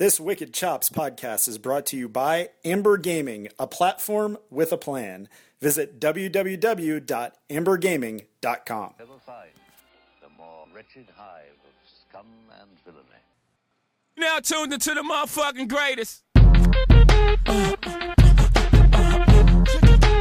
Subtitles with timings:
[0.00, 4.78] This Wicked Chops podcast is brought to you by Amber Gaming, a platform with a
[4.78, 5.28] plan.
[5.60, 8.94] Visit www.ambergaming.com.
[8.98, 9.50] Ever find
[10.22, 12.24] the more wretched hive of scum
[12.58, 13.04] and villainy.
[14.16, 16.22] Now tuned into the motherfucking greatest.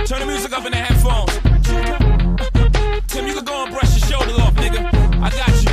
[0.05, 1.32] Turn the music up in the headphones.
[3.07, 4.93] Tim, you can go and brush your shoulders off, nigga.
[5.23, 5.70] I got you.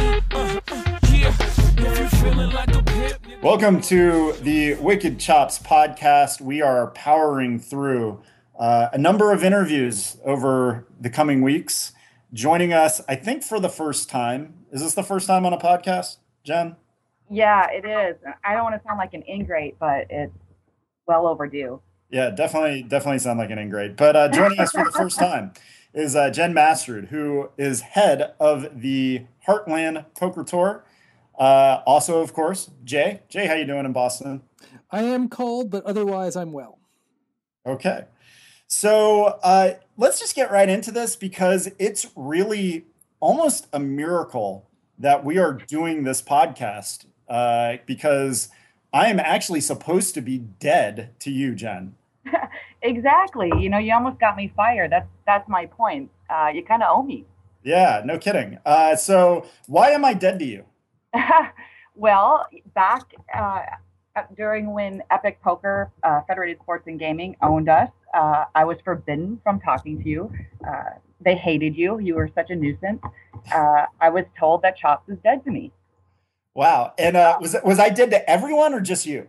[3.46, 6.40] Welcome to the Wicked Chops podcast.
[6.40, 8.20] We are powering through
[8.58, 11.92] uh, a number of interviews over the coming weeks.
[12.32, 14.64] Joining us, I think, for the first time.
[14.72, 16.74] Is this the first time on a podcast, Jen?
[17.30, 18.16] Yeah, it is.
[18.44, 20.34] I don't want to sound like an ingrate, but it's
[21.06, 21.80] well overdue.
[22.10, 23.96] Yeah, definitely, definitely sound like an ingrate.
[23.96, 25.52] But uh, joining us for the first time
[25.94, 30.84] is uh, Jen Mastrud, who is head of the Heartland Poker Tour.
[31.38, 33.22] Uh, also, of course, Jay.
[33.28, 34.42] Jay, how you doing in Boston?
[34.90, 36.78] I am cold, but otherwise I'm well.
[37.66, 38.04] Okay.
[38.66, 42.86] So uh, let's just get right into this because it's really
[43.20, 48.48] almost a miracle that we are doing this podcast uh, because
[48.92, 51.94] I am actually supposed to be dead to you, Jen.
[52.82, 53.50] Exactly.
[53.58, 54.92] You know, you almost got me fired.
[54.92, 56.10] That's that's my point.
[56.30, 57.24] Uh, you kind of owe me.
[57.64, 58.58] Yeah, no kidding.
[58.64, 60.64] Uh, so why am I dead to you?
[61.94, 63.02] well, back
[63.34, 63.62] uh,
[64.36, 69.40] during when Epic Poker, uh, Federated Sports and Gaming owned us, uh, I was forbidden
[69.42, 70.32] from talking to you.
[70.66, 71.98] Uh, they hated you.
[71.98, 73.00] You were such a nuisance.
[73.52, 75.72] Uh, I was told that Chops is dead to me.
[76.54, 76.92] Wow.
[76.98, 79.28] And uh, was was I dead to everyone or just you?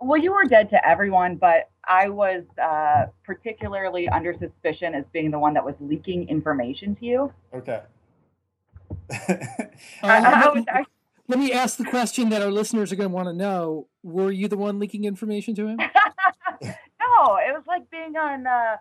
[0.00, 5.30] Well, you were dead to everyone, but I was uh, particularly under suspicion as being
[5.30, 7.32] the one that was leaking information to you.
[7.54, 7.82] Okay.
[9.10, 9.68] I,
[10.02, 10.84] I let, was, I,
[11.28, 14.30] let me ask the question that our listeners are going to want to know: Were
[14.30, 15.76] you the one leaking information to him?
[16.62, 18.76] no, it was like being on uh,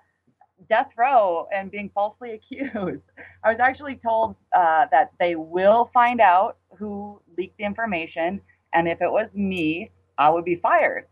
[0.69, 3.03] death row and being falsely accused.
[3.43, 8.41] I was actually told uh, that they will find out who leaked the information,
[8.73, 11.07] and if it was me, I would be fired.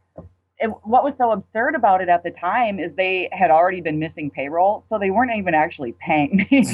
[0.61, 3.97] It, what was so absurd about it at the time is they had already been
[3.97, 6.65] missing payroll, so they weren't even actually paying me.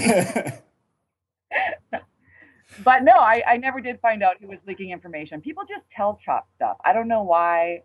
[2.84, 5.42] But no, I, I never did find out who was leaking information.
[5.42, 6.78] People just tell Chop stuff.
[6.84, 7.84] I don't know why,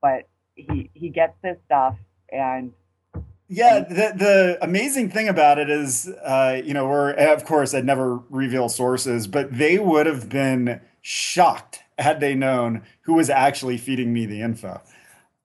[0.00, 1.96] but he he gets this stuff,
[2.30, 2.72] and
[3.48, 7.86] Yeah, the the amazing thing about it is, uh, you know, we're of course I'd
[7.86, 13.78] never reveal sources, but they would have been shocked had they known who was actually
[13.78, 14.80] feeding me the info.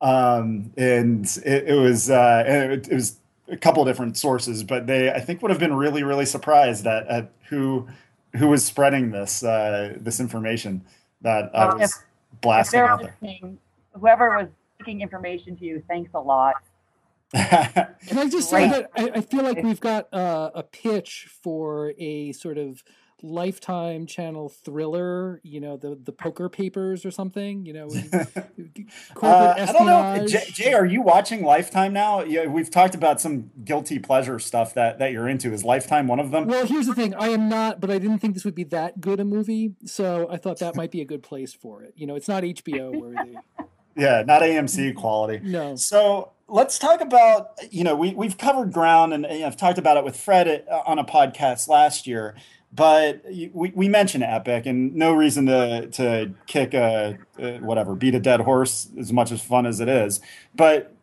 [0.01, 5.09] Um, and it, it was uh, it, it was a couple different sources, but they
[5.09, 7.87] I think would have been really really surprised at, at who
[8.35, 10.83] who was spreading this uh, this information
[11.21, 11.97] that I Well, was if-
[12.33, 13.15] if blasting they're out there.
[13.21, 13.57] listening,
[13.93, 14.47] whoever was
[14.79, 16.55] leaking information to you, thanks a lot.
[17.33, 21.93] Can I just say that I, I feel like we've got uh, a pitch for
[21.97, 22.83] a sort of
[23.23, 25.39] Lifetime Channel thriller.
[25.43, 27.65] You know, the the Poker Papers or something.
[27.65, 27.87] You know,
[29.15, 30.27] corporate Uh, I don't know.
[30.27, 30.73] Jay, Jay.
[30.73, 32.23] Are you watching Lifetime now?
[32.23, 35.53] Yeah, we've talked about some guilty pleasure stuff that that you're into.
[35.53, 36.47] Is Lifetime one of them?
[36.47, 37.15] Well, here's the thing.
[37.15, 40.27] I am not, but I didn't think this would be that good a movie, so
[40.29, 41.93] I thought that might be a good place for it.
[41.95, 43.37] You know, it's not HBO worthy.
[43.95, 45.39] yeah, not AMC quality.
[45.43, 45.75] No.
[45.75, 49.97] So let's talk about you know we we've covered ground and, and I've talked about
[49.97, 52.35] it with Fred at, on a podcast last year,
[52.75, 58.15] but we we mentioned Epic and no reason to to kick a, a whatever beat
[58.15, 60.19] a dead horse as much as fun as it is,
[60.55, 60.95] but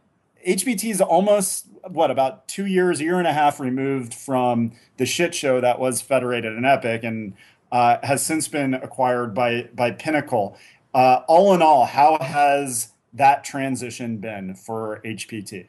[0.47, 5.07] HPT is almost what about two years, a year and a half removed from the
[5.07, 7.35] shit show that was Federated and Epic, and
[7.71, 10.57] uh, has since been acquired by by Pinnacle.
[10.93, 15.69] Uh, all in all, how has that transition been for HPT?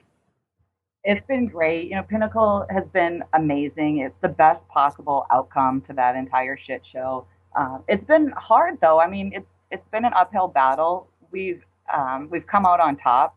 [1.04, 1.90] It's been great.
[1.90, 4.00] You know, Pinnacle has been amazing.
[4.00, 7.26] It's the best possible outcome to that entire shit show.
[7.58, 9.00] Um, it's been hard though.
[9.00, 11.08] I mean, it's it's been an uphill battle.
[11.32, 11.64] We've
[11.94, 13.36] um, we've come out on top,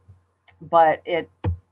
[0.61, 1.31] but it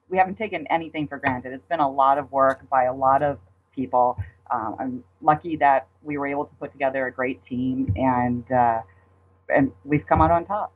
[0.08, 1.52] we haven't taken anything for granted.
[1.52, 3.38] It's been a lot of work by a lot of
[3.74, 4.18] people.
[4.50, 8.80] Um, I'm lucky that we were able to put together a great team, and uh,
[9.54, 10.72] and we've come out on top.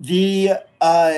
[0.00, 1.12] The uh,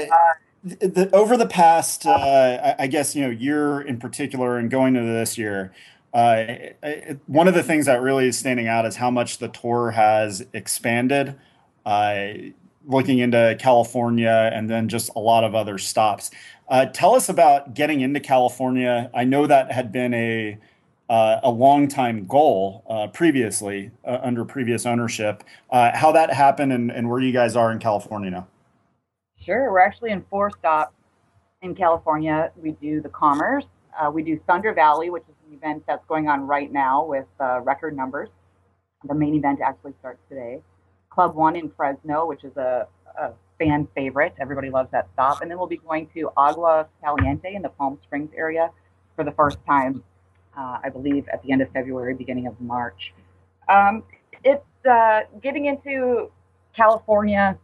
[0.64, 4.70] the, the over the past, uh, I, I guess you know, year in particular, and
[4.70, 5.72] going into this year,
[6.12, 6.44] uh,
[7.26, 10.44] one of the things that really is standing out is how much the tour has
[10.52, 11.36] expanded.
[11.86, 12.32] Uh,
[12.86, 16.30] looking into California and then just a lot of other stops.
[16.68, 19.10] Uh, tell us about getting into California.
[19.14, 20.58] I know that had been a
[21.08, 25.42] uh, a long-time goal uh, previously uh, under previous ownership.
[25.68, 28.46] Uh, how that happened and, and where you guys are in California now?
[29.44, 30.94] Sure, we're actually in four stops
[31.62, 32.52] in California.
[32.56, 33.64] We do the Commerce,
[33.98, 37.26] uh, we do Thunder Valley, which is an event that's going on right now with
[37.40, 38.28] uh, record numbers.
[39.04, 40.60] The main event actually starts today.
[41.08, 42.86] Club One in Fresno, which is a,
[43.18, 44.34] a fan favorite.
[44.38, 45.40] Everybody loves that stop.
[45.40, 48.70] And then we'll be going to Agua Caliente in the Palm Springs area
[49.16, 50.04] for the first time,
[50.56, 53.12] uh, I believe, at the end of February, beginning of March.
[53.68, 54.02] Um,
[54.44, 56.30] it's uh, getting into
[56.76, 57.58] California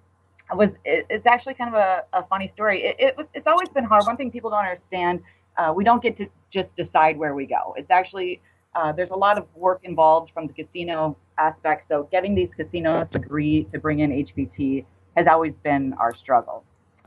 [0.54, 2.84] was it, it's actually kind of a, a funny story.
[2.84, 4.06] It, it was, it's always been hard.
[4.06, 5.22] One thing people don't understand,
[5.56, 7.74] uh, we don't get to just decide where we go.
[7.76, 8.40] It's actually
[8.76, 11.88] uh, there's a lot of work involved from the casino aspect.
[11.88, 14.84] So getting these casinos to agree to bring in HPT
[15.16, 16.62] has always been our struggle.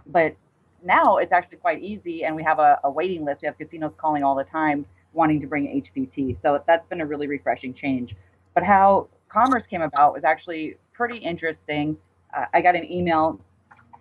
[0.08, 0.36] But
[0.84, 3.42] now it's actually quite easy, and we have a, a waiting list.
[3.42, 6.38] We have casinos calling all the time wanting to bring HPT.
[6.42, 8.16] So that's been a really refreshing change.
[8.56, 11.98] But how commerce came about was actually pretty interesting.
[12.36, 13.40] Uh, I got an email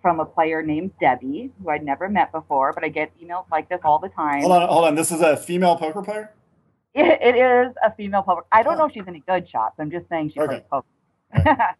[0.01, 3.67] from a player named Debbie, who I'd never met before, but I get emails like
[3.69, 4.41] this all the time.
[4.41, 4.95] Hold on, hold on.
[4.95, 6.31] This is a female poker player.
[6.93, 8.45] It, it is a female poker.
[8.51, 9.75] I don't know if she's any good shots.
[9.79, 10.61] I'm just saying she Okay.
[10.61, 10.87] plays poker.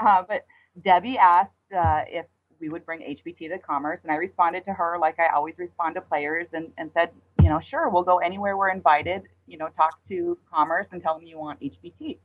[0.00, 0.44] uh, but
[0.84, 2.26] Debbie asked uh, if
[2.60, 5.94] we would bring HPT to Commerce, and I responded to her like I always respond
[5.94, 7.10] to players, and, and said,
[7.42, 9.22] you know, sure, we'll go anywhere we're invited.
[9.46, 12.18] You know, talk to Commerce and tell them you want HPT.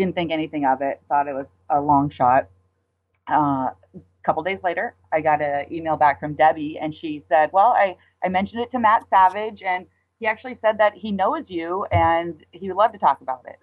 [0.00, 0.98] Didn't think anything of it.
[1.10, 2.48] Thought it was a long shot.
[3.30, 7.50] Uh, a couple days later, I got an email back from Debbie, and she said,
[7.52, 9.84] "Well, I I mentioned it to Matt Savage, and
[10.18, 13.58] he actually said that he knows you, and he would love to talk about it."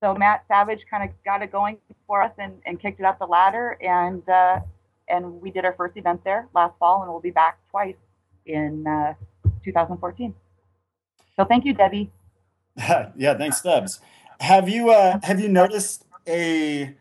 [0.00, 1.78] So Matt Savage kind of got it going
[2.08, 4.58] for us and, and kicked it up the ladder, and uh,
[5.06, 7.94] and we did our first event there last fall, and we'll be back twice
[8.46, 9.14] in uh,
[9.62, 10.34] 2014.
[11.36, 12.10] So thank you, Debbie.
[12.76, 14.00] yeah, thanks, Debs.
[14.40, 16.94] Have you uh, have you noticed a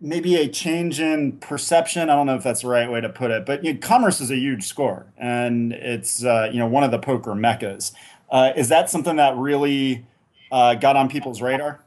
[0.00, 2.10] maybe a change in perception?
[2.10, 4.20] I don't know if that's the right way to put it, but you know, commerce
[4.20, 7.92] is a huge score, and it's uh, you know one of the poker meccas.
[8.30, 10.04] Uh, is that something that really
[10.50, 11.80] uh, got on people's radar?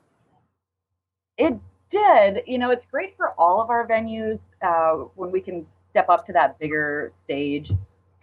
[1.37, 1.59] It
[1.91, 2.43] did.
[2.47, 6.25] You know, it's great for all of our venues uh, when we can step up
[6.27, 7.71] to that bigger stage.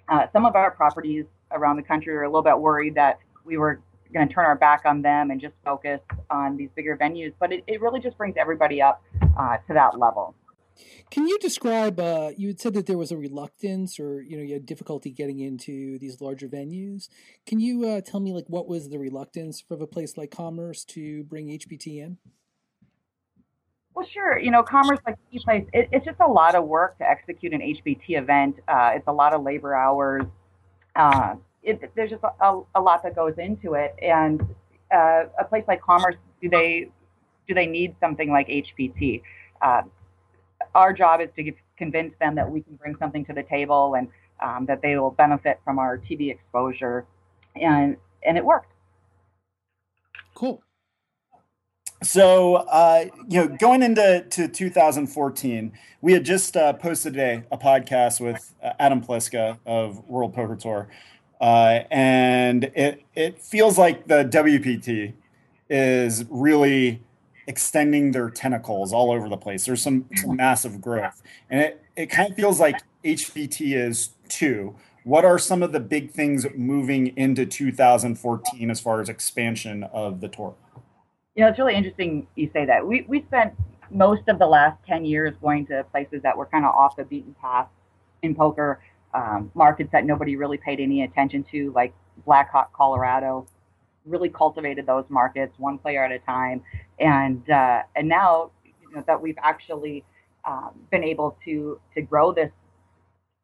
[0.08, 3.58] Uh, some of our properties around the country are a little bit worried that we
[3.58, 3.82] were
[4.12, 6.00] going to turn our back on them and just focus
[6.31, 9.03] on these bigger venues, but it, it really just brings everybody up
[9.38, 10.35] uh, to that level.
[11.11, 12.00] Can you describe?
[12.00, 15.11] Uh, you had said that there was a reluctance, or you know, you had difficulty
[15.11, 17.09] getting into these larger venues.
[17.47, 20.85] Can you uh, tell me, like, what was the reluctance of a place like Commerce
[20.87, 22.17] to bring HPT in?
[23.94, 24.38] Well, sure.
[24.38, 27.53] You know, commerce like any place, it, it's just a lot of work to execute
[27.53, 28.56] an HPT event.
[28.67, 30.25] Uh, it's a lot of labor hours.
[31.62, 33.94] It, there's just a, a, lot that goes into it.
[34.03, 34.43] And
[34.93, 36.88] uh, a place like commerce, do they
[37.47, 39.23] do they need something like HPT?
[39.61, 39.82] Uh,
[40.75, 43.94] our job is to give, convince them that we can bring something to the table
[43.94, 44.09] and
[44.41, 47.06] um, that they will benefit from our TV exposure,
[47.61, 48.73] and and it worked.
[50.35, 50.62] Cool.
[52.03, 57.56] So, uh, you know, going into to 2014, we had just uh, posted a, a
[57.56, 60.88] podcast with uh, Adam Pliska of World Poker Tour,
[61.43, 65.12] uh, and it it feels like the WPT
[65.69, 67.03] is really
[67.49, 69.67] extending their tentacles all over the place.
[69.67, 71.21] There's some, some massive growth,
[71.51, 74.77] and it it kind of feels like HPT is too.
[75.03, 80.20] What are some of the big things moving into 2014 as far as expansion of
[80.20, 80.55] the tour?
[81.34, 82.87] You know, it's really interesting you say that.
[82.87, 83.55] We we spent
[83.91, 87.05] most of the last ten years going to places that were kind of off the
[87.05, 87.67] beaten path
[88.22, 88.81] in poker,
[89.14, 93.46] um, markets that nobody really paid any attention to, like Black Hawk, Colorado.
[94.04, 96.62] Really cultivated those markets one player at a time,
[96.98, 100.04] and uh, and now you know, that we've actually
[100.44, 102.50] um, been able to to grow this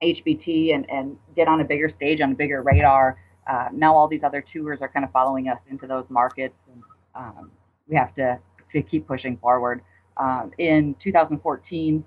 [0.02, 3.18] HPT and and get on a bigger stage on a bigger radar.
[3.48, 6.54] Uh, now all these other tours are kind of following us into those markets.
[6.72, 6.82] And,
[7.14, 7.50] um,
[7.88, 8.38] we have to,
[8.72, 9.80] to keep pushing forward.
[10.18, 12.04] Um, in 2014,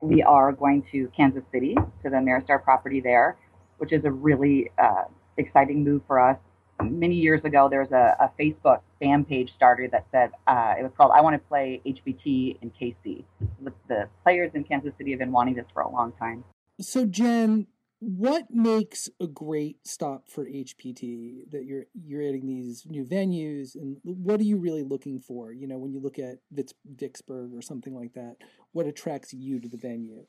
[0.00, 3.36] we are going to Kansas City to the Ameristar property there,
[3.78, 5.04] which is a really uh,
[5.36, 6.38] exciting move for us.
[6.82, 10.82] Many years ago, there was a, a Facebook fan page started that said uh, it
[10.82, 13.24] was called "I Want to Play HPT in KC."
[13.62, 16.44] The, the players in Kansas City have been wanting this for a long time.
[16.78, 17.66] So, Jen,
[18.08, 23.96] what makes a great stop for HPT that you're you're adding these new venues and
[24.04, 25.52] what are you really looking for?
[25.52, 26.36] You know, when you look at
[26.84, 28.36] Vicksburg or something like that,
[28.70, 30.24] what attracts you to the venue?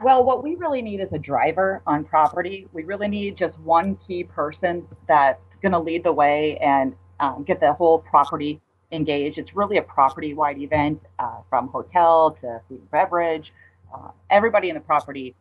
[0.00, 2.68] Well, what we really need is a driver on property.
[2.72, 7.42] We really need just one key person that's going to lead the way and um,
[7.42, 8.60] get the whole property
[8.92, 9.38] engaged.
[9.38, 13.52] It's really a property wide event uh, from hotel to food and beverage.
[13.92, 15.34] Uh, everybody in the property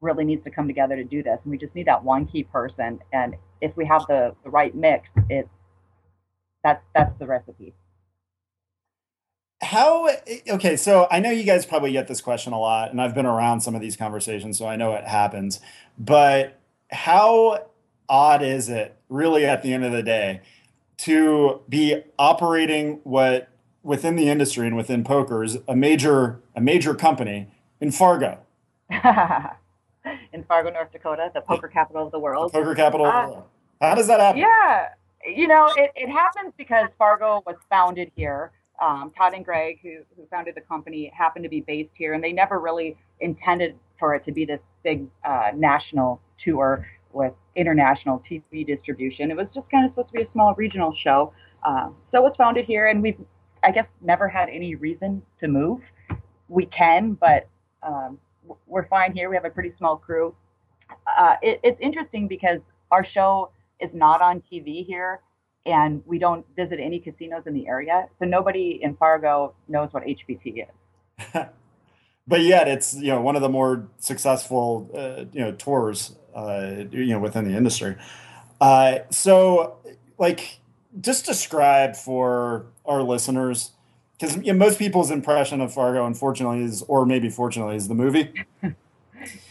[0.00, 1.38] really needs to come together to do this.
[1.42, 3.00] And we just need that one key person.
[3.12, 5.48] And if we have the, the right mix, it's
[6.62, 7.74] that's that's the recipe.
[9.62, 10.08] How
[10.48, 13.26] okay, so I know you guys probably get this question a lot, and I've been
[13.26, 15.60] around some of these conversations, so I know it happens.
[15.98, 16.58] But
[16.90, 17.66] how
[18.08, 20.40] odd is it really at the end of the day
[20.98, 23.48] to be operating what
[23.82, 27.48] within the industry and within poker is a major a major company
[27.80, 28.38] in Fargo?
[30.32, 32.52] in Fargo, North Dakota, the poker capital of the world.
[32.52, 33.48] The poker capital uh, of the world.
[33.80, 34.40] How does that happen?
[34.40, 34.88] Yeah,
[35.26, 38.52] you know, it, it happens because Fargo was founded here.
[38.80, 42.24] Um, Todd and Greg, who, who founded the company, happened to be based here, and
[42.24, 48.22] they never really intended for it to be this big uh, national tour with international
[48.30, 49.30] TV distribution.
[49.30, 51.32] It was just kind of supposed to be a small regional show.
[51.62, 53.18] Uh, so it was founded here, and we've,
[53.62, 55.80] I guess, never had any reason to move.
[56.48, 57.48] We can, but
[57.82, 58.18] um,
[58.66, 59.28] we're fine here.
[59.28, 60.34] We have a pretty small crew.
[61.18, 65.20] Uh, it, it's interesting because our show is not on TV here,
[65.66, 70.04] and we don't visit any casinos in the area, so nobody in Fargo knows what
[70.04, 71.26] HPT is.
[72.26, 76.84] but yet, it's you know one of the more successful uh, you know tours uh,
[76.90, 77.96] you know within the industry.
[78.60, 79.78] Uh, so,
[80.18, 80.60] like,
[81.00, 83.72] just describe for our listeners
[84.20, 87.94] because you know, most people's impression of Fargo, unfortunately, is or maybe fortunately, is the
[87.94, 88.32] movie.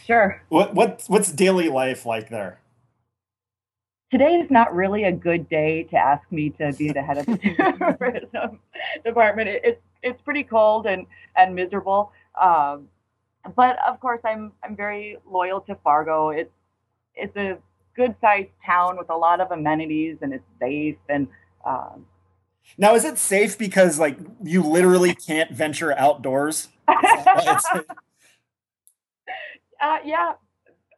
[0.06, 0.42] sure.
[0.48, 2.60] What what what's daily life like there?
[4.10, 7.26] today is not really a good day to ask me to be the head of
[7.26, 7.36] the
[7.98, 8.58] tourism
[9.04, 9.48] department.
[9.48, 12.12] It, it's it's pretty cold and and miserable.
[12.40, 12.88] Um,
[13.56, 16.30] but of course, I'm I'm very loyal to Fargo.
[16.30, 16.52] It's
[17.14, 17.58] it's a
[17.96, 20.96] good sized town with a lot of amenities, and it's safe.
[21.08, 21.28] And
[21.64, 22.06] um,
[22.78, 26.68] now, is it safe because like you literally can't venture outdoors?
[26.88, 27.84] uh,
[30.04, 30.32] yeah.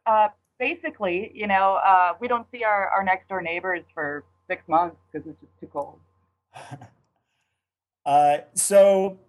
[0.05, 0.27] Uh,
[0.59, 4.95] basically, you know, uh, we don't see our, our next door neighbors for six months
[5.11, 5.99] because it's just too cold.
[8.05, 9.19] uh, so,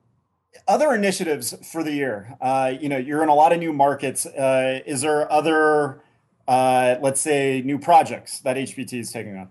[0.69, 2.37] other initiatives for the year.
[2.41, 4.27] Uh, you know, you're in a lot of new markets.
[4.27, 6.01] Uh, is there other,
[6.47, 9.51] uh, let's say, new projects that HPT is taking on?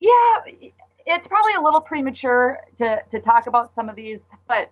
[0.00, 0.40] Yeah,
[1.06, 4.18] it's probably a little premature to, to talk about some of these,
[4.48, 4.70] but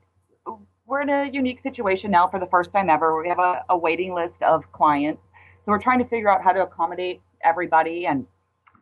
[0.86, 3.20] we're in a unique situation now for the first time ever.
[3.20, 5.22] We have a, a waiting list of clients
[5.64, 8.26] so we're trying to figure out how to accommodate everybody, and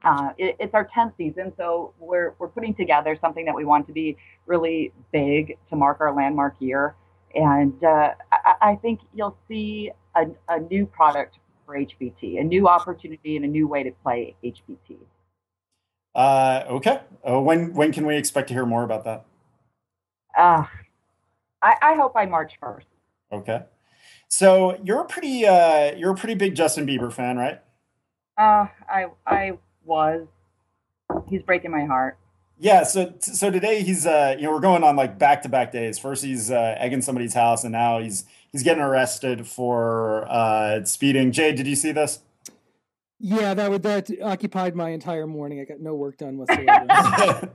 [0.05, 3.87] uh, it, it's our 10th season, so we're we're putting together something that we want
[3.89, 6.95] to be really big to mark our landmark year,
[7.35, 12.69] and uh, I, I, think you'll see a, a new product for HPT, a new
[12.69, 14.99] opportunity, and a new way to play HPT.
[16.19, 16.99] Uh, okay.
[17.29, 19.25] Uh, when when can we expect to hear more about that?
[20.37, 20.65] Uh,
[21.63, 22.87] I, I hope by March 1st.
[23.31, 23.63] Okay.
[24.27, 27.61] So you're a pretty uh, you're a pretty big Justin Bieber fan, right?
[28.37, 30.27] Uh, I I was.
[31.29, 32.19] He's breaking my heart.
[32.59, 35.71] Yeah, so so today he's uh you know we're going on like back to back
[35.71, 36.01] days.
[36.01, 41.31] First he's uh, egging somebody's house, and now he's he's getting arrested for uh, speeding.
[41.31, 42.19] Jay, did you see this?
[43.21, 45.61] Yeah, that would that occupied my entire morning.
[45.61, 47.53] I got no work done whatsoever.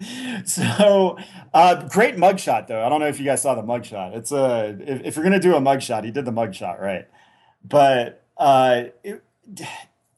[0.44, 1.16] so
[1.54, 2.84] uh, great mugshot though.
[2.84, 4.14] I don't know if you guys saw the mugshot.
[4.14, 7.06] It's a if, if you're gonna do a mugshot, he did the mugshot right.
[7.64, 9.24] But uh, it,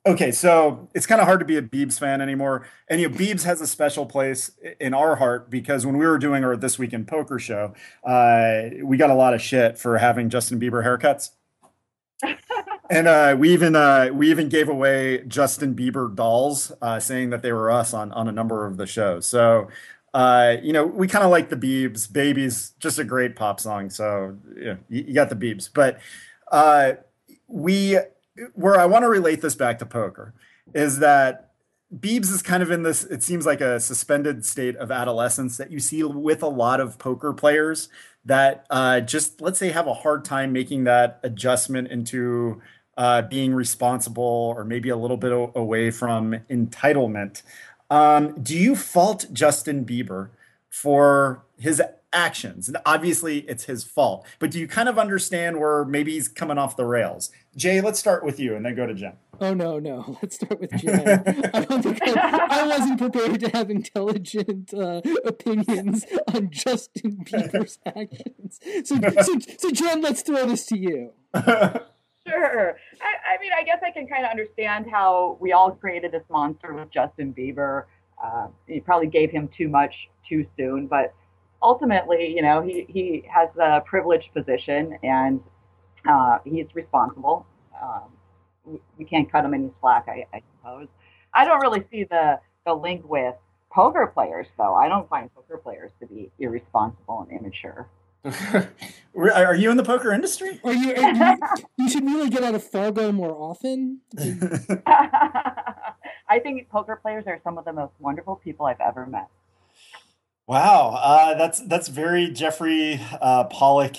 [0.04, 2.66] okay, so it's kind of hard to be a Biebs fan anymore.
[2.88, 6.18] And you know, Biebs has a special place in our heart because when we were
[6.18, 9.99] doing our this week in poker show, uh, we got a lot of shit for
[9.99, 11.30] having Justin Bieber haircuts.
[12.90, 17.42] and uh, we even uh, we even gave away Justin Bieber dolls, uh, saying that
[17.42, 19.26] they were us on on a number of the shows.
[19.26, 19.68] So
[20.12, 22.12] uh, you know, we kind of like the Biebs.
[22.12, 23.90] Babies, just a great pop song.
[23.90, 26.00] So yeah, you, you got the Biebs, but
[26.50, 26.94] uh,
[27.47, 27.97] we
[28.54, 30.35] where I want to relate this back to poker
[30.75, 31.50] is that
[31.94, 35.73] Biebs is kind of in this, it seems like a suspended state of adolescence that
[35.73, 37.88] you see with a lot of poker players
[38.25, 42.62] that uh, just, let's say, have a hard time making that adjustment into
[43.00, 47.40] uh, being responsible or maybe a little bit away from entitlement.
[47.88, 50.28] Um, do you fault Justin Bieber
[50.69, 51.80] for his
[52.12, 52.69] actions?
[52.69, 56.59] And obviously, it's his fault, but do you kind of understand where maybe he's coming
[56.59, 57.30] off the rails?
[57.57, 59.14] Jay, let's start with you and then go to Jen.
[59.40, 60.19] Oh no, no.
[60.23, 61.00] Let's start with Jen.
[61.54, 66.04] I don't think I, I, wasn't prepared to have intelligent uh, opinions
[66.35, 68.61] on Justin Bieber's actions.
[68.85, 71.12] So, so, so, Jen, let's throw this to you.
[72.42, 76.23] I, I mean, I guess I can kind of understand how we all created this
[76.30, 77.85] monster with Justin Bieber.
[78.23, 79.94] Uh, he probably gave him too much
[80.28, 81.14] too soon, but
[81.62, 85.40] ultimately, you know, he, he has a privileged position and
[86.09, 87.47] uh, he's responsible.
[87.80, 88.11] Um,
[88.64, 90.88] we, we can't cut him any slack, I, I suppose.
[91.32, 93.35] I don't really see the, the link with
[93.73, 94.75] poker players, though.
[94.75, 97.88] I don't find poker players to be irresponsible and immature.
[98.25, 100.61] Are you in the poker industry?
[100.65, 101.37] Are you, are you,
[101.79, 104.00] you should really get out of Fargo more often.
[106.29, 109.29] I think poker players are some of the most wonderful people I've ever met.
[110.47, 113.97] Wow, uh, that's that's very Jeffrey uh, Pollack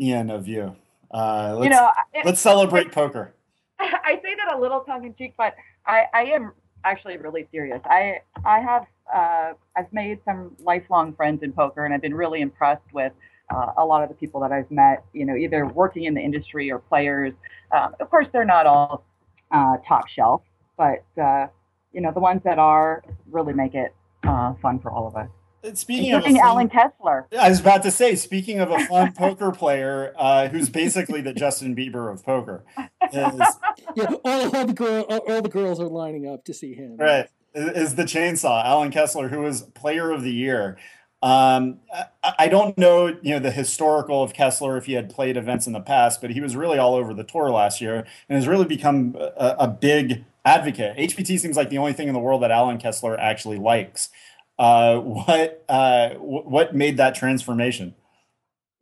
[0.00, 0.76] Ian of you.
[1.10, 3.34] Uh, let's, you know, it, let's celebrate it, poker.
[3.80, 5.54] I say that a little tongue in cheek, but
[5.86, 6.52] I, I am
[6.84, 7.80] actually really serious.
[7.84, 12.40] I I have uh, I've made some lifelong friends in poker, and I've been really
[12.40, 13.12] impressed with
[13.50, 15.04] uh, a lot of the people that I've met.
[15.12, 17.32] You know, either working in the industry or players.
[17.72, 19.04] Um, of course, they're not all
[19.50, 20.42] uh, top shelf,
[20.76, 21.46] but uh,
[21.92, 25.28] you know, the ones that are really make it uh, fun for all of us.
[25.72, 27.26] Speaking Including of fun, Allen Kessler.
[27.38, 31.32] I was about to say, speaking of a fun poker player uh, who's basically the
[31.32, 32.64] Justin Bieber of poker,
[33.10, 33.40] is,
[33.96, 36.98] yeah, all, all the girl, all, all, the girls are lining up to see him.
[36.98, 40.76] Right, is the chainsaw Allen Kessler, who was Player of the Year.
[41.24, 41.78] Um,
[42.22, 45.66] I, I, don't know, you know, the historical of Kessler if he had played events
[45.66, 48.46] in the past, but he was really all over the tour last year and has
[48.46, 50.94] really become a, a big advocate.
[50.98, 54.10] HPT seems like the only thing in the world that Allen Kessler actually likes.
[54.58, 57.94] Uh, what uh, w- what made that transformation?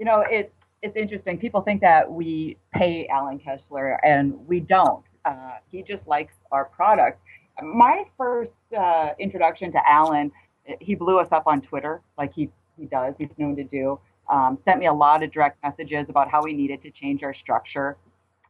[0.01, 1.39] You know, it's it's interesting.
[1.39, 5.05] People think that we pay Allen Kessler, and we don't.
[5.25, 7.21] Uh, he just likes our product.
[7.63, 10.33] My first uh, introduction to Allen,
[10.81, 13.15] he blew us up on Twitter, like he he does.
[13.19, 13.99] He's known to do.
[14.31, 17.35] Um, sent me a lot of direct messages about how we needed to change our
[17.35, 17.97] structure,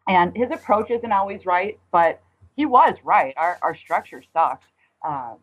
[0.09, 2.21] and his approach isn't always right, but
[2.57, 3.35] he was right.
[3.37, 4.65] Our our structure sucked.
[5.05, 5.39] Um,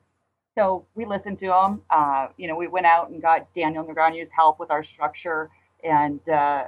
[0.56, 1.82] so we listened to him.
[1.90, 5.50] Uh, you know, we went out and got Daniel Negreanu's help with our structure,
[5.84, 6.66] and uh,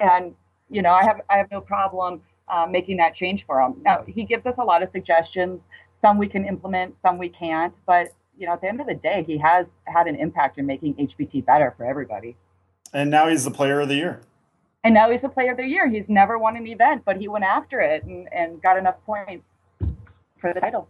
[0.00, 0.34] and
[0.70, 3.76] you know, I have I have no problem uh, making that change for him.
[3.82, 5.60] Now he gives us a lot of suggestions.
[6.02, 7.74] Some we can implement, some we can't.
[7.86, 10.66] But you know, at the end of the day, he has had an impact in
[10.66, 12.36] making HPT better for everybody.
[12.92, 14.20] And now he's the player of the year.
[14.84, 15.88] And now he's the player of the year.
[15.88, 19.44] He's never won an event, but he went after it and, and got enough points
[20.38, 20.88] for the title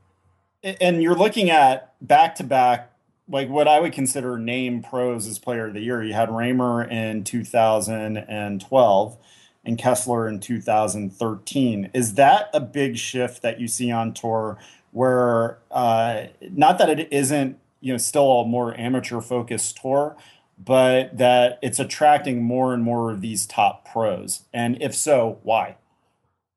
[0.81, 2.93] and you're looking at back to back
[3.29, 6.03] like what I would consider name pros as player of the year.
[6.03, 9.17] You had Raymer in 2012
[9.65, 11.91] and Kessler in 2013.
[11.93, 14.59] Is that a big shift that you see on tour
[14.97, 20.17] where uh, not that it isn't, you know, still a more amateur focused tour,
[20.59, 24.45] but that it's attracting more and more of these top pros?
[24.55, 25.77] And if so, why?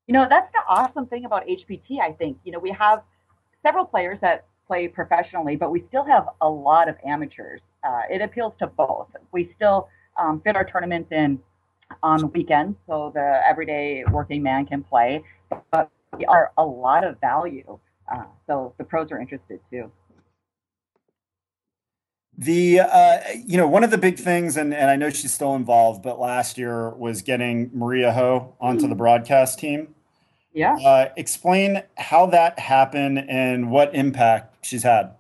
[0.08, 2.38] You know, that's the awesome thing about HPT, I think.
[2.46, 3.04] You know, we have
[3.62, 7.60] several players that play professionally, but we still have a lot of amateurs.
[7.84, 9.10] Uh, it appeals to both.
[9.34, 11.42] We still um, fit our tournaments in
[12.04, 15.26] on weekends, so the everyday working man can play,
[15.74, 17.78] but we are a lot of value.
[18.12, 19.92] Uh, so the pros are interested too.
[22.38, 25.56] The uh, you know one of the big things, and, and I know she's still
[25.56, 29.94] involved, but last year was getting Maria Ho onto the broadcast team.
[30.54, 30.76] Yeah.
[30.76, 35.16] Uh, explain how that happened and what impact she's had.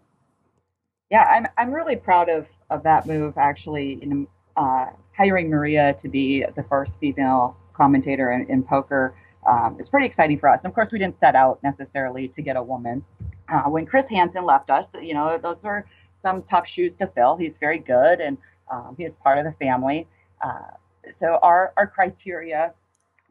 [1.11, 3.37] Yeah, I'm I'm really proud of of that move.
[3.37, 9.13] Actually, in uh, hiring Maria to be the first female commentator in, in poker,
[9.49, 10.59] um, it's pretty exciting for us.
[10.63, 13.03] And of course, we didn't set out necessarily to get a woman.
[13.51, 15.85] Uh, when Chris Hansen left us, you know, those were
[16.21, 17.35] some tough shoes to fill.
[17.35, 18.37] He's very good, and
[18.71, 20.07] um, he is part of the family.
[20.43, 20.71] Uh,
[21.19, 22.73] so our our criteria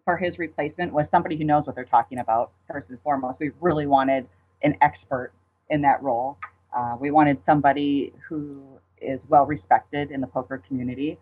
[0.05, 3.39] for his replacement was somebody who knows what they're talking about, first and foremost.
[3.39, 4.27] We really wanted
[4.63, 5.33] an expert
[5.71, 6.37] in that role.
[6.77, 8.63] Uh, we wanted somebody who
[9.01, 11.17] is well respected in the poker community,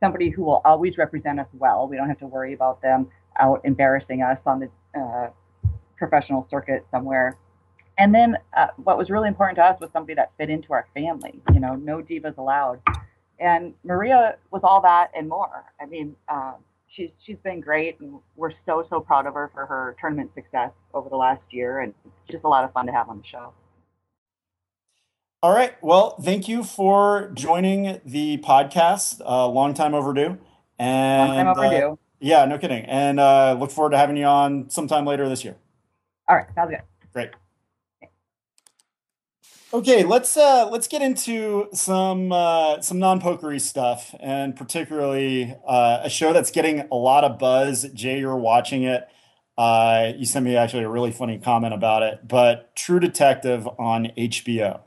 [0.00, 1.86] somebody who will always represent us well.
[1.86, 3.08] We don't have to worry about them
[3.40, 5.30] out embarrassing us on the uh,
[5.96, 7.36] professional circuit somewhere.
[7.98, 10.86] And then uh, what was really important to us was somebody that fit into our
[10.94, 11.40] family.
[11.52, 12.80] You know, no divas allowed.
[13.38, 15.64] And Maria was all that and more.
[15.80, 16.52] I mean, uh,
[16.88, 20.70] she's she's been great, and we're so so proud of her for her tournament success
[20.92, 23.26] over the last year, and it's just a lot of fun to have on the
[23.26, 23.52] show.
[25.42, 25.74] All right.
[25.82, 29.22] Well, thank you for joining the podcast.
[29.24, 30.36] Uh, long time overdue.
[30.78, 31.92] And long time uh, overdue.
[31.92, 32.84] Uh, yeah, no kidding.
[32.84, 35.56] And uh, look forward to having you on sometime later this year.
[36.28, 36.46] All right.
[36.54, 36.80] Sounds good.
[37.12, 37.30] Great.
[39.72, 46.10] Okay, let's uh, let's get into some uh, some non-pokery stuff, and particularly uh, a
[46.10, 47.88] show that's getting a lot of buzz.
[47.94, 49.08] Jay, you're watching it.
[49.56, 54.10] Uh, you sent me actually a really funny comment about it, but True Detective on
[54.18, 54.80] HBO.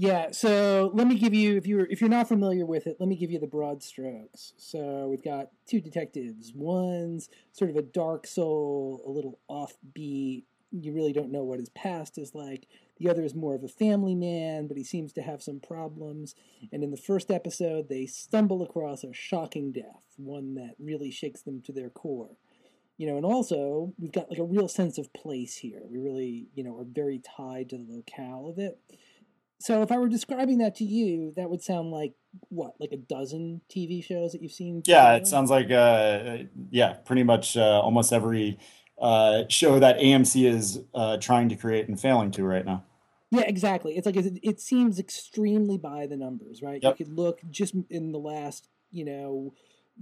[0.00, 3.06] Yeah, so let me give you if you're if you're not familiar with it, let
[3.06, 4.54] me give you the broad strokes.
[4.56, 6.54] So we've got two detectives.
[6.54, 10.44] One's sort of a dark soul, a little offbeat.
[10.70, 12.66] You really don't know what his past is like.
[12.98, 16.34] The other is more of a family man, but he seems to have some problems.
[16.72, 21.42] And in the first episode, they stumble across a shocking death, one that really shakes
[21.42, 22.38] them to their core.
[22.96, 25.82] You know, and also we've got like a real sense of place here.
[25.90, 28.78] We really, you know, are very tied to the locale of it.
[29.60, 32.14] So if I were describing that to you, that would sound like
[32.48, 34.82] what, like a dozen TV shows that you've seen?
[34.86, 36.38] Yeah, it sounds like uh,
[36.70, 38.58] yeah, pretty much uh, almost every
[38.98, 42.84] uh, show that AMC is uh, trying to create and failing to right now.
[43.30, 43.98] Yeah, exactly.
[43.98, 46.82] It's like it, it seems extremely by the numbers, right?
[46.82, 46.98] Yep.
[46.98, 49.52] You could look just in the last, you know,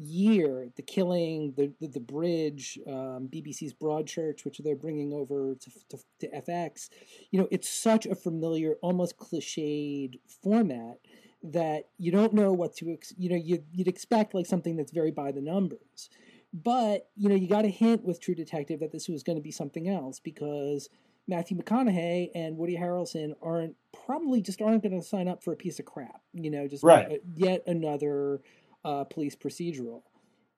[0.01, 5.71] year, the killing, the the, the bridge, um, BBC's Broadchurch, which they're bringing over to,
[5.91, 6.89] to, to FX.
[7.31, 10.99] You know, it's such a familiar, almost cliched format
[11.43, 14.93] that you don't know what to, ex- you know, you, you'd expect like something that's
[14.93, 16.11] very by the numbers.
[16.53, 19.43] But, you know, you got a hint with True Detective that this was going to
[19.43, 20.89] be something else because
[21.29, 25.57] Matthew McConaughey and Woody Harrelson aren't probably just aren't going to sign up for a
[25.57, 27.21] piece of crap, you know, just Right.
[27.37, 28.41] yet another
[28.85, 30.03] uh, police procedural.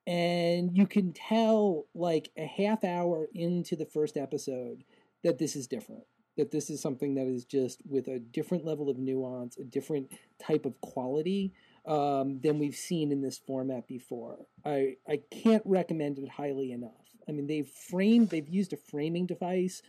[0.06, 4.84] And you can tell, like a half hour into the first episode,
[5.22, 6.04] that this is different.
[6.36, 10.10] That this is something that is just with a different level of nuance, a different
[10.38, 11.52] type of quality
[11.86, 14.46] um, than we've seen in this format before.
[14.64, 16.90] I I can't recommend it highly enough.
[17.28, 19.82] I mean, they've framed, they've used a framing device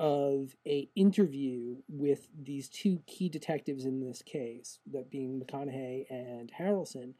[0.00, 6.52] of a interview with these two key detectives in this case, that being McConaughey and
[6.58, 7.14] Harrelson,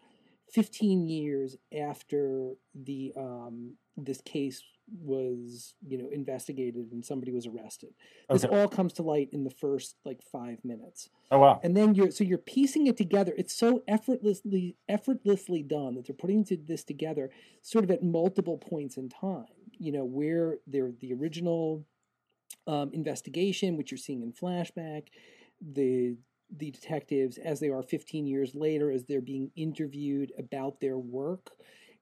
[0.53, 4.63] 15 years after the um, this case
[5.03, 7.91] was you know investigated and somebody was arrested.
[8.31, 8.57] This Okay.
[8.59, 11.61] all comes to light in the first like five minutes Oh wow.
[11.63, 16.17] and then you're so you're piecing it together it's so effortlessly effortlessly done that they're
[16.17, 17.31] putting this together
[17.61, 19.45] sort of at multiple points in time
[19.79, 21.85] you know where they're the original
[22.67, 25.09] um, investigation which you're seeing in flashback
[25.61, 26.17] the
[26.57, 31.51] the detectives as they are 15 years later as they're being interviewed about their work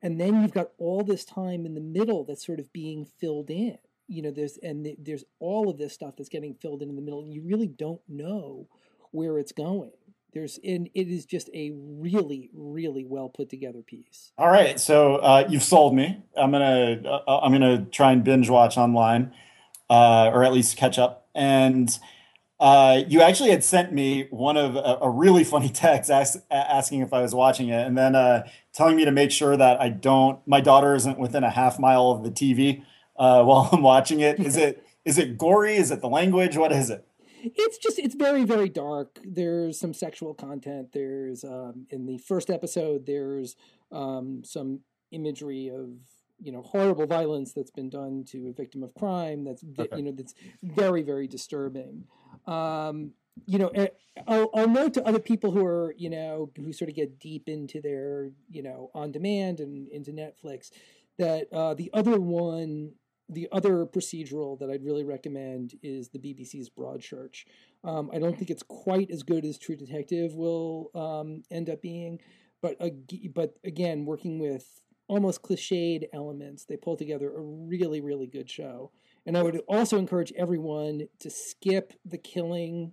[0.02, 3.50] and then you've got all this time in the middle that's sort of being filled
[3.50, 6.88] in you know there's and th- there's all of this stuff that's getting filled in
[6.88, 8.68] in the middle and you really don't know
[9.10, 9.90] where it's going
[10.36, 15.16] there's and it is just a really really well put together piece All right, so
[15.16, 16.22] uh, you've sold me.
[16.36, 19.32] I'm gonna uh, I'm gonna try and binge watch online,
[19.88, 21.26] uh, or at least catch up.
[21.34, 21.98] And
[22.58, 27.00] uh, you actually had sent me one of a, a really funny text ask, asking
[27.00, 29.88] if I was watching it, and then uh, telling me to make sure that I
[29.88, 30.40] don't.
[30.46, 32.82] My daughter isn't within a half mile of the TV
[33.16, 34.40] uh, while I'm watching it.
[34.40, 35.76] Is it is it gory?
[35.76, 36.56] Is it the language?
[36.56, 37.06] What is it?
[37.54, 42.50] it's just it's very very dark there's some sexual content there's um in the first
[42.50, 43.54] episode there's
[43.92, 44.80] um some
[45.12, 45.90] imagery of
[46.40, 49.96] you know horrible violence that's been done to a victim of crime that's Okay.
[49.96, 52.04] you know that's very very disturbing
[52.46, 53.12] um
[53.46, 53.88] you know eh,
[54.26, 57.48] I'll, I'll note to other people who are you know who sort of get deep
[57.48, 60.70] into their you know on demand and into netflix
[61.18, 62.92] that uh the other one
[63.28, 67.44] the other procedural that I'd really recommend is the BBC's Broadchurch.
[67.82, 71.82] Um, I don't think it's quite as good as True Detective will um, end up
[71.82, 72.20] being,
[72.62, 78.26] but ag- but again, working with almost cliched elements, they pull together a really really
[78.26, 78.92] good show.
[79.26, 82.92] And I would also encourage everyone to skip the killing.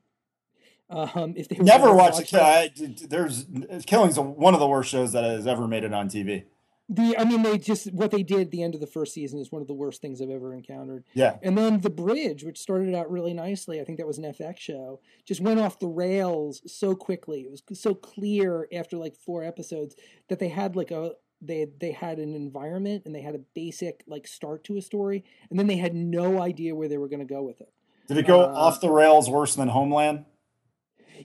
[0.89, 2.34] Um, if they Never watch it.
[2.34, 2.72] I,
[3.08, 3.46] there's
[3.86, 6.46] Killing's one of the worst shows that has ever made it on TV.
[6.89, 9.39] The I mean, they just what they did at the end of the first season
[9.39, 11.06] is one of the worst things I've ever encountered.
[11.13, 11.38] Yeah.
[11.41, 14.60] And then the bridge, which started out really nicely, I think that was an FX
[14.60, 17.41] show, just went off the rails so quickly.
[17.41, 19.96] It was so clear after like four episodes
[20.28, 21.13] that they had like a
[21.45, 25.23] they they had an environment and they had a basic like start to a story,
[25.49, 27.71] and then they had no idea where they were going to go with it.
[28.08, 30.25] Did it go Uh, off the rails worse than Homeland?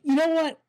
[0.02, 0.61] You know what?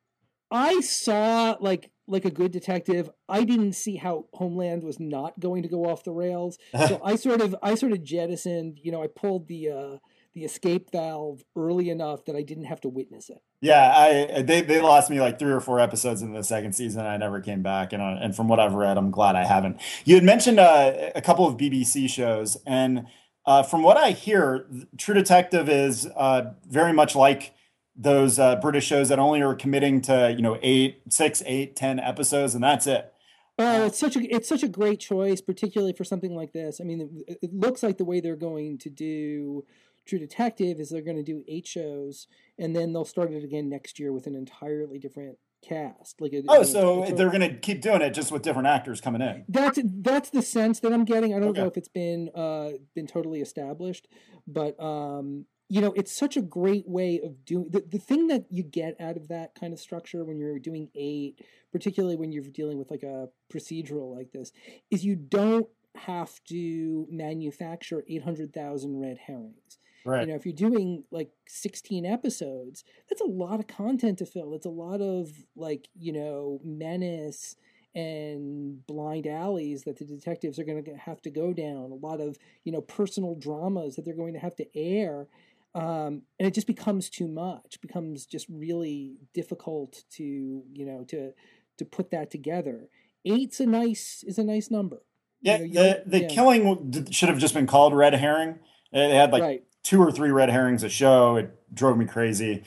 [0.50, 3.08] I saw like like a good detective.
[3.28, 6.58] I didn't see how Homeland was not going to go off the rails.
[6.88, 9.96] So I sort of I sort of jettisoned, you know, I pulled the uh
[10.34, 13.38] the escape valve early enough that I didn't have to witness it.
[13.60, 17.04] Yeah, I they they lost me like three or four episodes in the second season.
[17.04, 19.80] I never came back, and uh, and from what I've read, I'm glad I haven't.
[20.04, 23.06] You had mentioned uh, a couple of BBC shows, and
[23.44, 24.66] uh, from what I hear,
[24.96, 27.54] True Detective is uh, very much like
[27.96, 31.98] those uh, British shows that only are committing to you know eight, six, eight, ten
[31.98, 33.12] episodes, and that's it.
[33.58, 36.80] Oh, it's such a it's such a great choice, particularly for something like this.
[36.80, 39.66] I mean, it, it looks like the way they're going to do
[40.10, 42.26] True Detective is they're going to do eight shows,
[42.58, 46.20] and then they'll start it again next year with an entirely different cast.
[46.20, 49.22] Like, a, oh, so they're going to keep doing it just with different actors coming
[49.22, 49.44] in.
[49.48, 51.32] That's that's the sense that I'm getting.
[51.32, 51.60] I don't okay.
[51.60, 54.08] know if it's been uh, been totally established,
[54.48, 58.46] but um, you know, it's such a great way of doing the, the thing that
[58.50, 62.42] you get out of that kind of structure when you're doing eight, particularly when you're
[62.42, 64.50] dealing with like a procedural like this,
[64.90, 69.78] is you don't have to manufacture 800,000 red herrings.
[70.04, 70.22] Right.
[70.22, 74.54] You know, if you're doing like 16 episodes, that's a lot of content to fill.
[74.54, 77.56] It's a lot of like, you know, menace
[77.94, 82.20] and blind alleys that the detectives are going to have to go down, a lot
[82.20, 85.26] of, you know, personal dramas that they're going to have to air
[85.74, 91.32] um, and it just becomes too much becomes just really difficult to you know to
[91.78, 92.88] to put that together
[93.24, 95.02] eight's a nice is a nice number
[95.40, 96.28] yeah you know, the, the yeah.
[96.28, 98.58] killing should have just been called red herring
[98.92, 99.62] they had like right.
[99.82, 101.36] Two or three red herrings a show.
[101.36, 102.64] It drove me crazy.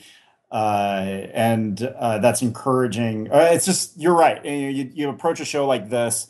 [0.50, 3.30] Uh, and uh, that's encouraging.
[3.30, 4.44] Uh, it's just you're right.
[4.44, 6.28] You, you, approach a show like this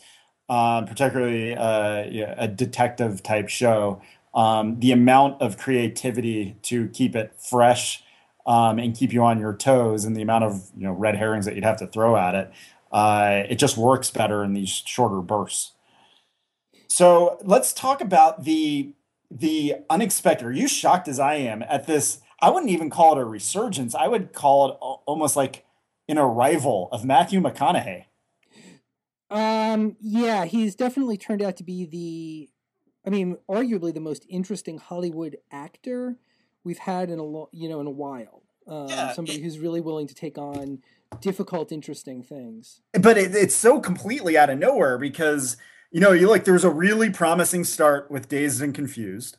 [0.48, 4.02] um, particularly uh, a detective type show
[4.34, 8.02] um, the amount of creativity to keep it fresh
[8.46, 11.46] um, and keep you on your toes and the amount of you know red herrings
[11.46, 12.52] that you'd have to throw at it
[12.92, 15.72] uh, it just works better in these shorter bursts.
[16.86, 18.92] So let's talk about the
[19.34, 23.20] the unexpected are you shocked as i am at this i wouldn't even call it
[23.20, 25.64] a resurgence i would call it almost like
[26.08, 28.04] an arrival of matthew mcconaughey
[29.30, 32.48] um yeah he's definitely turned out to be the
[33.06, 36.16] I mean, arguably the most interesting Hollywood actor
[36.64, 38.42] we've had in a lo- you know in a while.
[38.66, 40.78] Um, yeah, somebody who's really willing to take on
[41.20, 42.80] difficult, interesting things.
[42.94, 45.58] But it, it's so completely out of nowhere because
[45.94, 49.38] you know you like there was a really promising start with Dazed and Confused.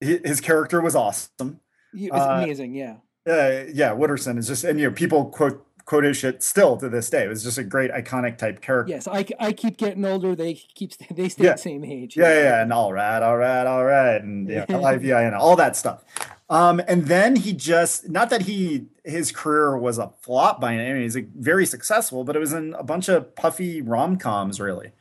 [0.00, 1.60] His, character was awesome.
[1.92, 2.98] It was uh, amazing, yeah.
[3.26, 6.88] Uh, yeah, Wooderson is just, and you know, people quote quote his shit still to
[6.88, 7.24] this day.
[7.24, 8.92] It was just a great iconic type character.
[8.92, 10.36] Yes, I, I keep getting older.
[10.36, 11.52] They keep they stay yeah.
[11.52, 12.16] the same age.
[12.16, 15.74] Yeah, yeah, yeah, and all right, all right, all right, and yeah, L-I-V-I-N, all that
[15.74, 16.04] stuff.
[16.48, 21.00] Um, and then he just not that he his career was a flop by any
[21.00, 24.92] means, he's very successful, but it was in a bunch of puffy rom coms really.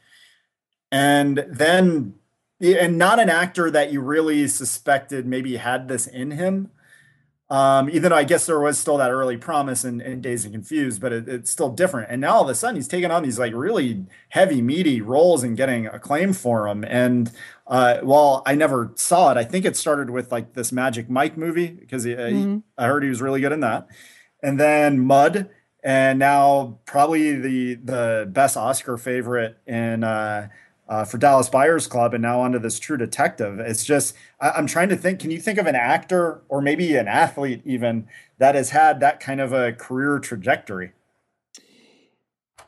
[0.96, 2.16] And then
[2.62, 6.72] and not an actor that you really suspected maybe had this in him
[7.48, 10.54] um, even though I guess there was still that early promise in, in Dazed and
[10.54, 12.10] Confused, but it, it's still different.
[12.10, 15.44] And now all of a sudden he's taking on these like really heavy, meaty roles
[15.44, 16.84] and getting acclaim for them.
[16.88, 17.32] And
[17.68, 21.38] uh, while I never saw it, I think it started with like this Magic Mike
[21.38, 22.54] movie because he, mm-hmm.
[22.56, 23.88] he, I heard he was really good in that.
[24.42, 25.50] And then Mud,
[25.84, 30.50] and now probably the the best Oscar favorite in uh,
[30.88, 33.60] uh, for Dallas Buyers Club and now onto this True Detective.
[33.60, 35.20] It's just I, am trying to think.
[35.20, 39.20] Can you think of an actor or maybe an athlete even that has had that
[39.20, 40.92] kind of a career trajectory?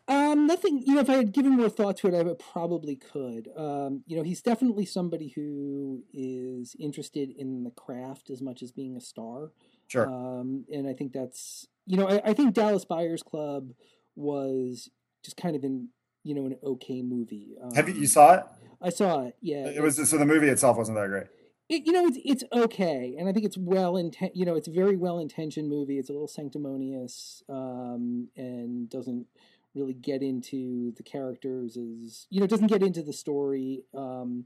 [0.07, 0.83] Um, nothing.
[0.85, 3.49] You know, if I had given more thought to it, I probably could.
[3.57, 8.71] Um, you know, he's definitely somebody who is interested in the craft as much as
[8.71, 9.51] being a star.
[9.87, 10.07] Sure.
[10.07, 13.71] Um, and I think that's you know, I, I think Dallas Buyers Club
[14.15, 14.89] was
[15.23, 15.89] just kind of in
[16.23, 17.55] you know an okay movie.
[17.61, 18.43] Um, Have you, you saw it?
[18.81, 19.35] I saw it.
[19.41, 21.27] Yeah, it was so the movie itself wasn't that great.
[21.69, 24.67] It, you know, it's it's okay, and I think it's well inten- You know, it's
[24.67, 25.97] a very well intentioned movie.
[25.99, 29.27] It's a little sanctimonious, um, and doesn't
[29.75, 34.45] really get into the characters as you know, doesn't get into the story um,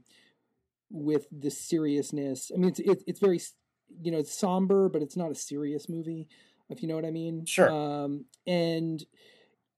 [0.90, 2.50] with the seriousness.
[2.52, 3.40] I mean, it's it, it's very
[4.02, 6.28] you know, it's somber, but it's not a serious movie.
[6.68, 7.44] If you know what I mean.
[7.44, 7.70] Sure.
[7.70, 9.04] Um, and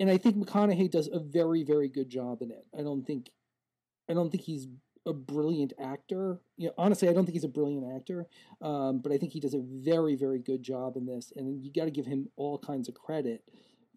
[0.00, 2.66] and I think McConaughey does a very very good job in it.
[2.78, 3.30] I don't think
[4.08, 4.68] I don't think he's
[5.06, 6.40] a brilliant actor.
[6.56, 8.26] You know, honestly, I don't think he's a brilliant actor,
[8.62, 11.72] um, but I think he does a very very good job in this, and you
[11.72, 13.44] got to give him all kinds of credit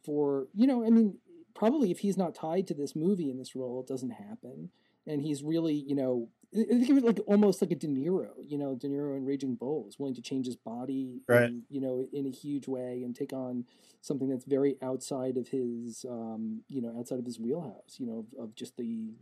[0.04, 0.86] for you know.
[0.86, 1.18] I mean,
[1.58, 4.70] probably if he's not tied to this movie in this role, it doesn't happen.
[5.08, 8.58] And he's really, you know, think of it like almost like a De Niro, you
[8.58, 11.44] know, De Niro in Raging Bull is willing to change his body, right.
[11.44, 13.66] in, you know, in a huge way and take on
[14.02, 18.26] something that's very outside of his, um, you know, outside of his wheelhouse, you know,
[18.38, 19.14] of, of just the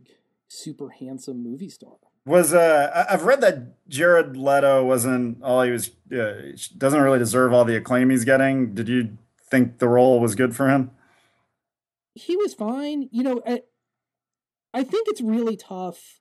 [0.48, 1.96] super handsome movie star.
[2.24, 7.52] Was uh, I've read that Jared Leto wasn't all he was uh, doesn't really deserve
[7.52, 8.74] all the acclaim he's getting.
[8.74, 9.16] Did you
[9.48, 10.90] think the role was good for him?
[12.14, 13.08] He was fine.
[13.12, 13.60] You know, I,
[14.74, 16.20] I think it's really tough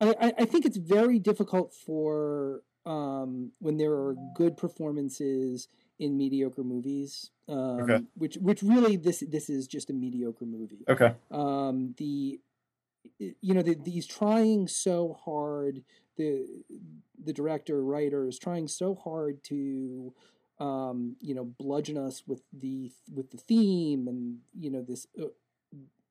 [0.00, 6.62] I, I think it's very difficult for um, when there are good performances in mediocre
[6.62, 7.30] movies.
[7.48, 8.04] Um, Okay.
[8.14, 10.84] Which which really this this is just a mediocre movie.
[10.88, 11.14] Okay.
[11.30, 12.40] Um, the
[13.18, 15.82] you know the, he's trying so hard.
[16.16, 16.46] The
[17.22, 20.12] the director writer is trying so hard to
[20.58, 25.06] um, you know bludgeon us with the with the theme and you know this.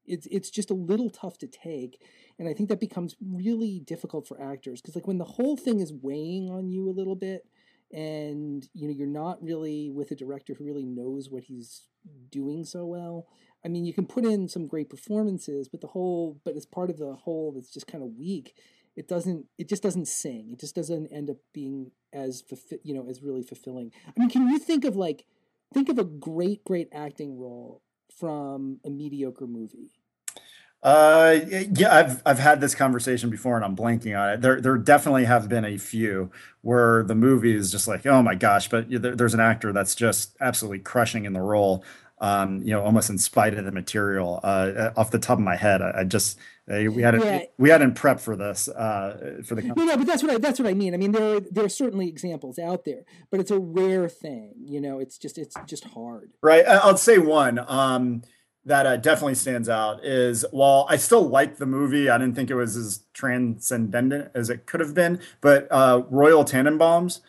[0.08, 2.02] It's it's just a little tough to take,
[2.40, 5.80] and I think that becomes really difficult for actors because like when the whole thing
[5.80, 7.46] is weighing on you a little bit,
[7.92, 11.88] and you know you're not really with a director who really knows what he's
[12.30, 13.28] doing so well.
[13.64, 16.90] I mean, you can put in some great performances, but the whole but as part
[16.90, 18.56] of the whole that's just kind of weak.
[18.96, 19.48] It doesn't.
[19.58, 20.52] It just doesn't sing.
[20.54, 22.44] It just doesn't end up being as
[22.84, 23.92] you know as really fulfilling.
[24.08, 25.26] I mean, can you think of like
[25.74, 27.82] think of a great great acting role
[28.20, 29.92] from a mediocre movie?
[30.84, 31.40] Uh,
[31.74, 34.42] yeah, I've I've had this conversation before, and I'm blanking on it.
[34.42, 36.30] There there definitely have been a few
[36.62, 39.96] where the movie is just like, oh my gosh, but there, there's an actor that's
[39.96, 41.84] just absolutely crushing in the role.
[42.20, 44.40] Um, you know, almost in spite of the material.
[44.42, 46.38] Uh, off the top of my head, I, I just
[46.72, 47.42] uh, we had Yeah.
[47.58, 49.62] we hadn't prep for this uh, for the.
[49.64, 50.94] No, no, but that's what I that's what I mean.
[50.94, 54.54] I mean, there are there are certainly examples out there, but it's a rare thing.
[54.64, 56.32] You know, it's just it's just hard.
[56.42, 56.66] Right.
[56.66, 58.22] I- I'll say one um,
[58.64, 62.50] that uh, definitely stands out is while I still like the movie, I didn't think
[62.50, 67.20] it was as transcendent as it could have been, but uh, Royal Tenenbaums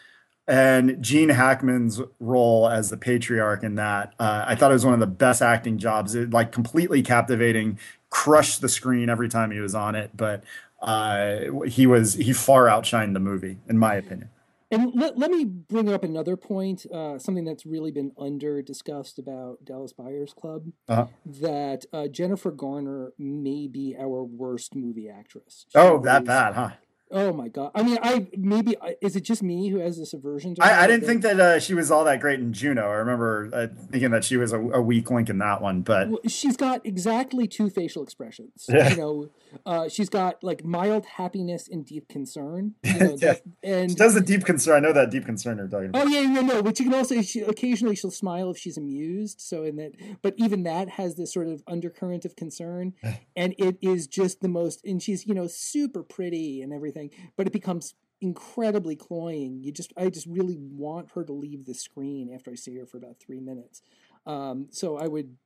[0.46, 4.94] and Gene Hackman's role as the patriarch in that, uh, I thought it was one
[4.94, 6.14] of the best acting jobs.
[6.14, 7.78] It like completely captivating,
[8.10, 10.44] crushed the screen every time he was on it, but
[10.80, 14.30] uh, he was he far outshined the movie in my opinion.
[14.70, 19.16] And let, let me bring up another point, uh, something that's really been under discussed
[19.18, 20.72] about Dallas Buyers Club.
[20.88, 21.06] Uh-huh.
[21.24, 25.66] That uh, Jennifer Garner may be our worst movie actress.
[25.68, 26.70] She Oh, that bad, huh?
[27.10, 27.70] Oh my god!
[27.74, 30.64] I mean, I maybe is it just me who has this aversion to?
[30.64, 32.82] I, I didn't that- think that uh, she was all that great in Juno.
[32.82, 36.08] I remember uh, thinking that she was a, a weak link in that one, but
[36.08, 38.66] Well, she's got exactly two facial expressions.
[38.68, 38.90] Yeah.
[38.90, 39.30] You know,
[39.64, 42.74] uh, she's got like mild happiness and deep concern.
[42.84, 43.34] You know, Yeah.
[43.62, 44.76] and she does the deep concern.
[44.76, 46.06] I know that deep concern you're talking about.
[46.06, 46.62] Oh yeah, yeah, no.
[46.62, 49.40] But you can also she, occasionally she'll smile if she's amused.
[49.40, 49.92] So in that,
[50.22, 52.94] but even that has this sort of undercurrent of concern,
[53.36, 54.84] and it is just the most.
[54.84, 59.62] And she's you know super pretty and everything, but it becomes incredibly cloying.
[59.62, 62.86] You just I just really want her to leave the screen after I see her
[62.86, 63.82] for about three minutes.
[64.26, 65.36] Um, so I would.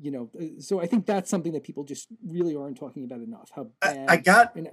[0.00, 3.20] You know, uh, so I think that's something that people just really aren't talking about
[3.20, 3.50] enough.
[3.54, 4.68] How bad I got, an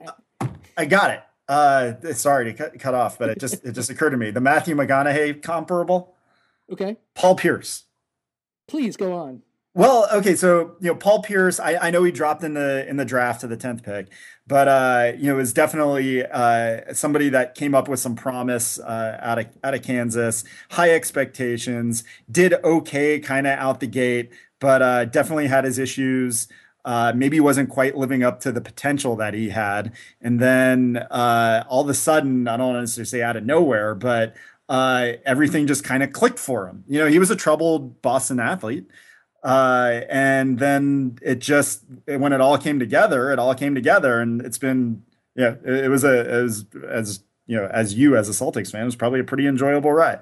[0.78, 1.24] I got it.
[1.48, 4.32] Uh, sorry to cut, cut off, but it just it just occurred to me.
[4.32, 6.16] The Matthew McConaughey comparable,
[6.72, 6.98] okay.
[7.14, 7.84] Paul Pierce.
[8.68, 9.44] Please go on.
[9.76, 11.60] Well, okay, so you know Paul Pierce.
[11.60, 14.08] I, I know he dropped in the in the draft to the tenth pick,
[14.48, 19.20] but uh, you know is definitely uh, somebody that came up with some promise uh,
[19.22, 24.82] out of out of Kansas, high expectations, did okay kind of out the gate, but
[24.82, 26.48] uh, definitely had his issues.
[26.84, 29.92] Uh, maybe wasn't quite living up to the potential that he had,
[30.22, 34.36] and then uh, all of a sudden, I don't necessarily say out of nowhere, but
[34.70, 36.84] uh, everything just kind of clicked for him.
[36.88, 38.86] You know, he was a troubled Boston athlete.
[39.44, 44.42] Uh, and then it just when it all came together, it all came together, and
[44.42, 45.04] it's been
[45.36, 48.82] yeah, it, it was a as as you know as you as a Celtics fan,
[48.82, 50.22] it was probably a pretty enjoyable ride.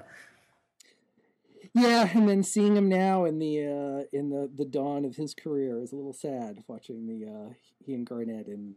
[1.74, 5.34] Yeah, and then seeing him now in the uh, in the, the dawn of his
[5.34, 6.62] career is a little sad.
[6.68, 7.52] Watching the uh,
[7.84, 8.74] he and Garnett in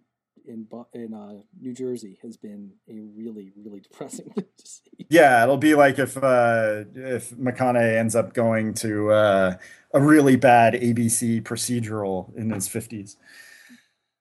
[0.47, 5.05] in in uh, New Jersey has been a really really depressing thing to see.
[5.09, 9.57] Yeah, it'll be like if uh, if McConaughey ends up going to uh,
[9.93, 13.15] a really bad ABC procedural in his fifties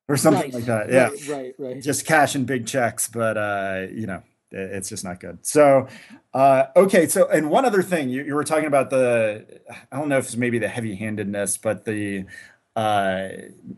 [0.08, 0.90] or something Right, like that.
[0.90, 1.82] Yeah, right, right, right.
[1.82, 5.44] just cashing big checks, but uh, you know, it's just not good.
[5.44, 5.88] So,
[6.34, 7.06] uh, okay.
[7.06, 10.26] So, and one other thing, you, you were talking about the, I don't know if
[10.26, 12.26] it's maybe the heavy handedness, but the,
[12.74, 13.28] uh,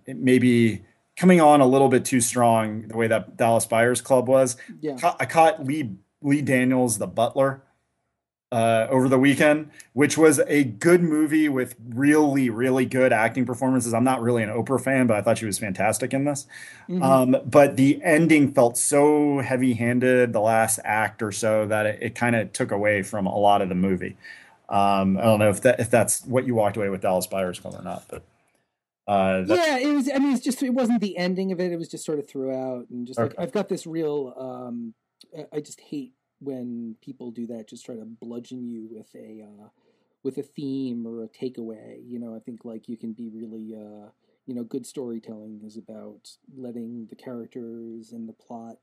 [0.07, 0.85] maybe
[1.17, 4.57] coming on a little bit too strong, the way that Dallas Buyers Club was.
[4.81, 5.15] Yeah.
[5.19, 7.63] I caught Lee, Lee Daniels, the butler,
[8.51, 13.93] uh, over the weekend, which was a good movie with really, really good acting performances.
[13.93, 16.47] I'm not really an Oprah fan, but I thought she was fantastic in this.
[16.89, 17.03] Mhm.
[17.03, 21.99] Um, but the ending felt so heavy handed, the last act or so, that it,
[22.01, 24.17] it kind of took away from a lot of the movie.
[24.71, 27.59] Um, I don't know if that if that's what you walked away with Dallas Buyers
[27.59, 28.23] Club or not, but
[29.07, 30.11] uh, yeah, it was.
[30.15, 31.73] I mean, it's just it wasn't the ending of it.
[31.73, 34.35] It was just sort of throughout, and just like I've got this real.
[34.37, 34.95] Um,
[35.53, 37.69] I just hate when people do that.
[37.69, 39.69] Just try to bludgeon you with a uh,
[40.23, 42.01] with a theme or a takeaway.
[42.07, 43.75] You know, I think like you can be really.
[43.75, 44.11] Uh,
[44.47, 48.79] you know, good storytelling is about letting the characters and the plot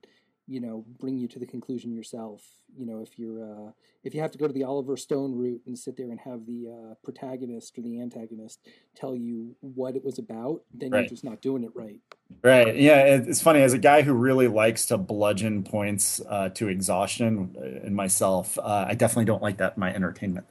[0.47, 2.43] you know bring you to the conclusion yourself
[2.77, 3.71] you know if you're uh,
[4.03, 6.45] if you have to go to the oliver stone route and sit there and have
[6.45, 8.59] the uh, protagonist or the antagonist
[8.95, 10.99] tell you what it was about then Right.
[11.01, 11.99] you're just not doing it right
[12.41, 12.75] Right.
[12.75, 13.01] Yeah.
[13.05, 13.61] It's funny.
[13.61, 18.57] As a guy who really likes to bludgeon points uh, to exhaustion uh, in myself,
[18.57, 20.45] uh, I definitely don't like that in my entertainment.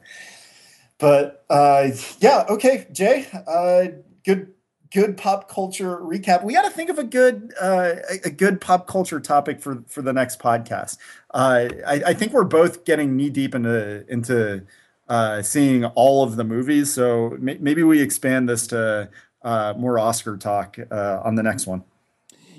[0.99, 1.89] But uh,
[2.21, 2.45] yeah.
[2.49, 3.27] Okay, Jay.
[3.47, 3.87] Uh,
[4.25, 4.55] good.
[4.95, 6.45] Good pop culture recap.
[6.45, 10.03] We got to think of a good uh, a, good pop culture topic for for
[10.03, 10.99] the next podcast.
[11.33, 14.65] Uh, I, I think we're both getting knee deep into into
[15.09, 16.93] uh, seeing all of the movies.
[16.93, 19.11] So may, maybe we expand this to
[19.43, 21.83] uh, more Oscar talk uh, on the next one.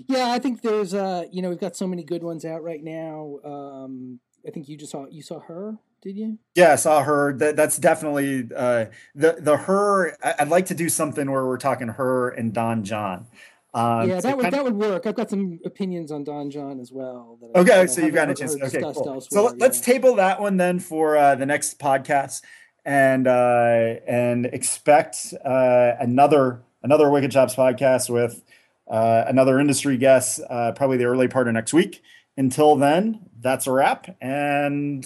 [0.08, 2.84] yeah i think there's uh you know we've got so many good ones out right
[2.84, 7.04] now um i think you just saw you saw her did you Yeah, I saw
[7.04, 7.34] her.
[7.34, 8.86] That that's definitely uh,
[9.16, 10.16] the the her.
[10.24, 13.26] I- I'd like to do something where we're talking her and Don Jon.
[13.74, 16.94] Um, yeah that would that would work i've got some opinions on don jon as
[16.94, 18.56] well that I- Okay, I so you've got a chance.
[18.56, 19.20] Okay, cool.
[19.20, 19.94] So let- let's yeah.
[19.94, 22.42] table that one then for uh, the next podcast,
[22.86, 28.44] and uh, and expect uh, another another Wicked Chops podcast with
[28.90, 32.02] uh, another industry guest, uh, probably the early part of next week.
[32.38, 35.06] Until then, that's a wrap, and